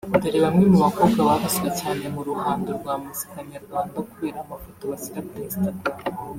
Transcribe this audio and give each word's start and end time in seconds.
Dore 0.21 0.39
bamwe 0.45 0.65
mu 0.71 0.77
bakobwa 0.85 1.19
bavuzwe 1.29 1.67
cyane 1.79 2.03
mu 2.13 2.21
ruhando 2.27 2.69
rwa 2.77 2.93
muzika 3.03 3.37
nyarwanda 3.51 3.97
kubera 4.09 4.37
amafoto 4.45 4.81
bashyira 4.89 5.19
kuri 5.27 5.43
instagram 5.49 5.81